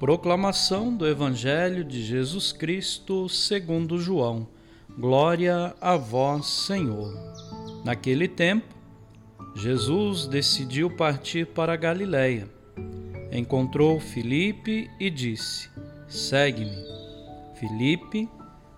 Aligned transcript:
Proclamação 0.00 0.96
do 0.96 1.06
Evangelho 1.06 1.84
de 1.84 2.02
Jesus 2.02 2.52
Cristo 2.52 3.28
segundo 3.28 3.98
João. 3.98 4.48
Glória 4.98 5.74
a 5.78 5.94
vós, 5.94 6.46
Senhor. 6.46 7.12
Naquele 7.84 8.26
tempo, 8.26 8.74
Jesus 9.54 10.26
decidiu 10.26 10.88
partir 10.88 11.48
para 11.48 11.76
Galiléia. 11.76 12.48
Encontrou 13.30 14.00
Filipe 14.00 14.90
e 14.98 15.10
disse: 15.10 15.68
Segue-me. 16.08 16.82
Filipe 17.56 18.26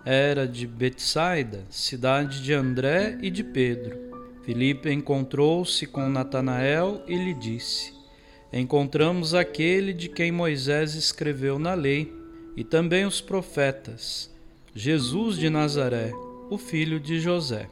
era 0.03 0.45
de 0.45 0.67
Betsaida, 0.67 1.63
cidade 1.69 2.43
de 2.43 2.53
André 2.53 3.17
e 3.21 3.31
de 3.31 3.45
Pedro. 3.45 3.97
Filipe 4.43 4.91
encontrou-se 4.91 5.87
com 5.87 6.09
Natanael 6.09 7.01
e 7.07 7.15
lhe 7.15 7.33
disse: 7.33 8.02
Encontramos 8.53 9.33
aquele 9.33 9.91
de 9.93 10.07
quem 10.07 10.31
Moisés 10.31 10.93
escreveu 10.93 11.57
na 11.57 11.73
lei 11.73 12.13
e 12.55 12.63
também 12.63 13.03
os 13.03 13.19
profetas, 13.19 14.31
Jesus 14.75 15.37
de 15.37 15.49
Nazaré, 15.49 16.11
o 16.49 16.57
filho 16.57 16.99
de 16.99 17.19
José. 17.19 17.67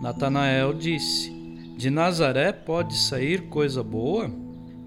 Natanael 0.00 0.72
disse: 0.72 1.30
De 1.76 1.90
Nazaré 1.90 2.50
pode 2.50 2.96
sair 2.96 3.42
coisa 3.42 3.82
boa? 3.82 4.30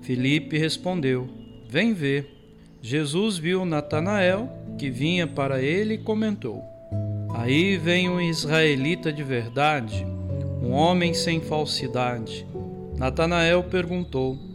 Filipe 0.02 0.58
respondeu: 0.58 1.30
Vem 1.70 1.94
ver. 1.94 2.32
Jesus 2.82 3.38
viu 3.38 3.66
Natanael, 3.66 4.50
que 4.78 4.90
vinha 4.90 5.28
para 5.28 5.62
ele, 5.62 5.94
e 5.94 6.00
comentou: 6.00 6.64
Aí 7.36 7.78
vem 7.78 8.09
um 8.09 8.20
israelita 8.20 9.14
de 9.14 9.24
verdade 9.24 10.06
um 10.66 10.72
homem 10.72 11.14
sem 11.14 11.40
falsidade. 11.42 12.48
Natanael 12.98 13.64
perguntou: 13.64 14.55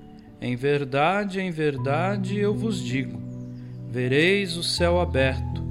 Em 0.41 0.55
verdade, 0.55 1.39
em 1.39 1.51
verdade 1.51 2.39
eu 2.39 2.55
vos 2.55 2.83
digo: 2.83 3.21
vereis 3.87 4.57
o 4.57 4.63
céu 4.63 4.99
aberto 4.99 5.61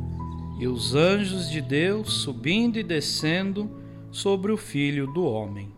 e 0.60 0.68
os 0.68 0.94
anjos 0.94 1.50
de 1.50 1.60
Deus 1.60 2.22
subindo 2.22 2.78
e 2.78 2.82
descendo 2.84 3.68
sobre 4.12 4.52
o 4.52 4.56
Filho 4.56 5.08
do 5.08 5.24
Homem. 5.24 5.72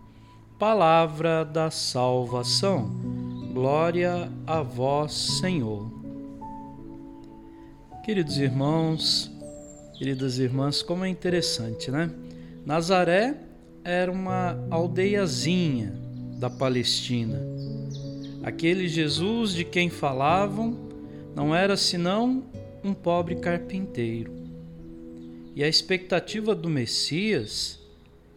Palavra 0.59 1.43
da 1.43 1.71
salvação. 1.71 2.91
Glória 3.55 4.31
a 4.47 4.63
vós, 4.63 5.13
Senhor. 5.41 5.91
Queridos 8.05 8.37
irmãos, 8.37 9.31
queridas 9.99 10.39
irmãs, 10.39 10.83
como 10.83 11.05
é 11.05 11.09
interessante, 11.09 11.91
né? 11.91 12.11
Nazaré 12.67 13.37
era 13.85 14.11
uma 14.11 14.59
aldeiazinha 14.71 15.93
da 16.39 16.51
Palestina. 16.51 17.52
Aquele 18.43 18.89
Jesus 18.89 19.53
de 19.53 19.65
quem 19.65 19.89
falavam 19.89 20.77
não 21.35 21.55
era 21.55 21.77
senão 21.77 22.43
um 22.83 22.93
pobre 22.93 23.37
carpinteiro. 23.37 24.33
E 25.55 25.63
a 25.63 25.69
expectativa 25.69 26.55
do 26.55 26.69
Messias 26.69 27.79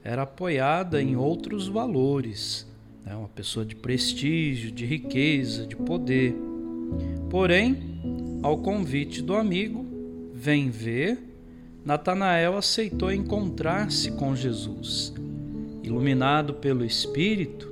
era 0.03 0.23
apoiada 0.23 1.01
em 1.01 1.15
outros 1.15 1.67
valores, 1.67 2.67
né? 3.05 3.15
uma 3.15 3.29
pessoa 3.29 3.65
de 3.65 3.75
prestígio, 3.75 4.71
de 4.71 4.85
riqueza, 4.85 5.65
de 5.65 5.75
poder. 5.75 6.35
Porém, 7.29 7.77
ao 8.43 8.57
convite 8.57 9.21
do 9.21 9.35
amigo, 9.35 9.85
vem 10.33 10.69
ver, 10.69 11.17
Natanael 11.83 12.57
aceitou 12.57 13.11
encontrar-se 13.11 14.11
com 14.11 14.35
Jesus 14.35 15.13
Iluminado 15.85 16.55
pelo 16.55 16.83
Espírito, 16.83 17.71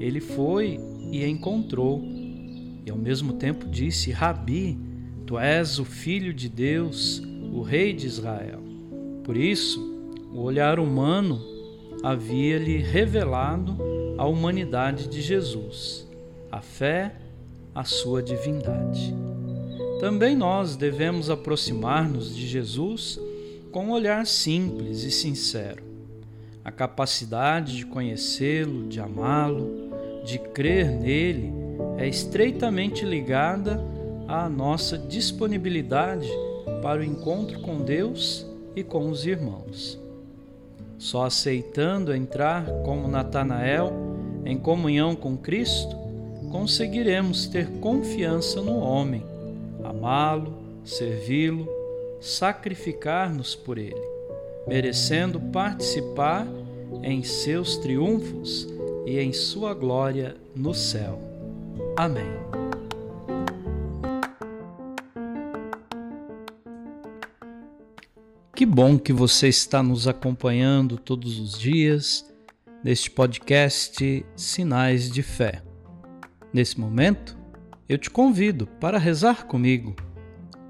ele 0.00 0.18
foi 0.18 0.80
e 1.10 1.24
encontrou, 1.26 2.02
e 2.84 2.90
ao 2.90 2.96
mesmo 2.96 3.34
tempo 3.34 3.68
disse: 3.68 4.10
Rabi, 4.10 4.78
tu 5.26 5.38
és 5.38 5.78
o 5.78 5.84
Filho 5.84 6.32
de 6.32 6.48
Deus, 6.48 7.22
o 7.52 7.62
Rei 7.62 7.92
de 7.92 8.06
Israel. 8.06 8.60
Por 9.24 9.36
isso, 9.36 9.80
o 10.32 10.40
olhar 10.40 10.78
humano 10.78 11.40
havia-lhe 12.02 12.78
revelado 12.78 13.76
a 14.16 14.26
humanidade 14.26 15.08
de 15.08 15.20
Jesus, 15.20 16.08
a 16.50 16.60
fé, 16.60 17.16
a 17.74 17.84
sua 17.84 18.22
divindade. 18.22 19.14
Também 20.00 20.34
nós 20.34 20.76
devemos 20.76 21.28
aproximar-nos 21.28 22.34
de 22.34 22.46
Jesus 22.46 23.20
com 23.70 23.86
um 23.86 23.90
olhar 23.92 24.26
simples 24.26 25.02
e 25.04 25.10
sincero 25.10 25.90
a 26.64 26.70
capacidade 26.70 27.76
de 27.76 27.86
conhecê-lo, 27.86 28.86
de 28.86 29.00
amá-lo, 29.00 29.90
de 30.24 30.38
crer 30.38 30.90
nele 30.90 31.52
é 31.98 32.06
estreitamente 32.06 33.04
ligada 33.04 33.82
à 34.28 34.48
nossa 34.48 34.96
disponibilidade 34.96 36.28
para 36.82 37.00
o 37.00 37.04
encontro 37.04 37.60
com 37.60 37.78
Deus 37.78 38.46
e 38.76 38.82
com 38.82 39.10
os 39.10 39.26
irmãos. 39.26 39.98
Só 40.98 41.24
aceitando 41.24 42.14
entrar 42.14 42.66
como 42.84 43.08
Natanael 43.08 43.92
em 44.44 44.58
comunhão 44.58 45.16
com 45.16 45.36
Cristo, 45.36 45.96
conseguiremos 46.50 47.46
ter 47.46 47.68
confiança 47.80 48.60
no 48.60 48.78
homem, 48.78 49.24
amá-lo, 49.84 50.54
servi-lo, 50.84 51.68
sacrificar-nos 52.20 53.54
por 53.54 53.78
ele 53.78 54.10
merecendo 54.66 55.40
participar 55.40 56.46
em 57.02 57.22
seus 57.22 57.76
triunfos 57.78 58.68
e 59.06 59.18
em 59.18 59.32
sua 59.32 59.74
glória 59.74 60.36
no 60.54 60.74
céu. 60.74 61.20
Amém. 61.96 62.30
Que 68.54 68.66
bom 68.66 68.98
que 68.98 69.12
você 69.12 69.48
está 69.48 69.82
nos 69.82 70.06
acompanhando 70.06 70.98
todos 70.98 71.38
os 71.38 71.58
dias 71.58 72.30
neste 72.84 73.10
podcast 73.10 74.24
Sinais 74.36 75.10
de 75.10 75.22
Fé. 75.22 75.62
Nesse 76.52 76.78
momento, 76.78 77.38
eu 77.88 77.96
te 77.96 78.10
convido 78.10 78.66
para 78.66 78.98
rezar 78.98 79.46
comigo. 79.46 79.96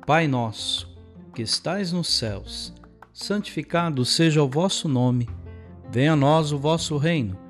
Pai 0.07 0.29
nosso, 0.29 0.97
que 1.35 1.43
estais 1.43 1.93
nos 1.93 2.09
céus, 2.09 2.73
santificado 3.13 4.05
seja 4.05 4.43
o 4.43 4.49
vosso 4.49 4.89
nome. 4.89 5.29
Venha 5.91 6.13
a 6.13 6.17
nós 6.17 6.53
o 6.53 6.59
vosso 6.59 6.97
reino. 6.97 7.50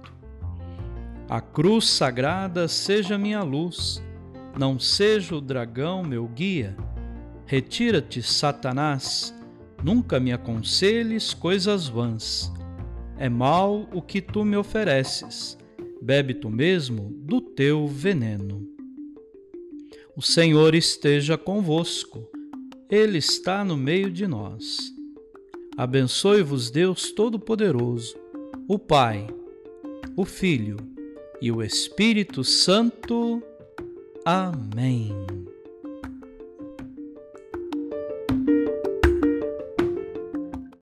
A 1.31 1.39
cruz 1.39 1.89
sagrada 1.89 2.67
seja 2.67 3.17
minha 3.17 3.41
luz, 3.41 4.03
não 4.59 4.77
seja 4.77 5.33
o 5.33 5.39
dragão 5.39 6.03
meu 6.03 6.27
guia. 6.27 6.75
Retira-te, 7.45 8.21
Satanás, 8.21 9.33
nunca 9.81 10.19
me 10.19 10.33
aconselhes 10.33 11.33
coisas 11.33 11.87
vãs. 11.87 12.51
É 13.17 13.29
mal 13.29 13.87
o 13.93 14.01
que 14.01 14.19
tu 14.21 14.43
me 14.43 14.57
ofereces 14.57 15.57
bebe 16.01 16.33
tu 16.33 16.49
mesmo 16.49 17.13
do 17.23 17.39
teu 17.39 17.87
veneno. 17.87 18.67
O 20.17 20.21
Senhor 20.21 20.75
esteja 20.75 21.37
convosco, 21.37 22.27
Ele 22.89 23.19
está 23.19 23.63
no 23.63 23.77
meio 23.77 24.11
de 24.11 24.27
nós. 24.27 24.93
Abençoe-vos, 25.77 26.69
Deus 26.69 27.13
Todo-Poderoso, 27.13 28.17
o 28.67 28.77
Pai, 28.77 29.27
o 30.17 30.25
Filho 30.25 30.91
e 31.41 31.51
o 31.51 31.63
Espírito 31.63 32.43
Santo. 32.43 33.41
Amém. 34.23 35.11